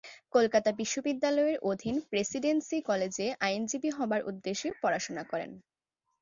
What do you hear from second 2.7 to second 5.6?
কলেজে আইনজীবী হবার উদ্দেশ্যে পড়াশোনা করেন।